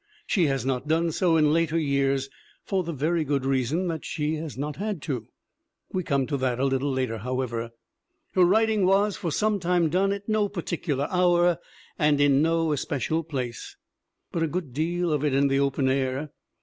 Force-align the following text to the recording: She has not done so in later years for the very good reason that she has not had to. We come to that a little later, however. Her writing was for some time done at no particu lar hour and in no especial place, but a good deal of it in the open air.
She 0.25 0.47
has 0.47 0.65
not 0.65 0.87
done 0.87 1.11
so 1.11 1.37
in 1.37 1.53
later 1.53 1.77
years 1.77 2.27
for 2.63 2.83
the 2.83 2.91
very 2.91 3.23
good 3.23 3.45
reason 3.45 3.85
that 3.89 4.03
she 4.03 4.33
has 4.37 4.57
not 4.57 4.77
had 4.77 4.99
to. 5.03 5.27
We 5.93 6.03
come 6.03 6.25
to 6.25 6.37
that 6.37 6.59
a 6.59 6.65
little 6.65 6.91
later, 6.91 7.19
however. 7.19 7.69
Her 8.33 8.43
writing 8.43 8.87
was 8.87 9.15
for 9.15 9.31
some 9.31 9.59
time 9.59 9.89
done 9.89 10.11
at 10.11 10.27
no 10.27 10.49
particu 10.49 10.97
lar 10.97 11.07
hour 11.11 11.59
and 11.99 12.19
in 12.19 12.41
no 12.41 12.71
especial 12.71 13.23
place, 13.23 13.77
but 14.31 14.41
a 14.41 14.47
good 14.47 14.73
deal 14.73 15.13
of 15.13 15.23
it 15.23 15.35
in 15.35 15.49
the 15.49 15.59
open 15.59 15.87
air. 15.87 16.31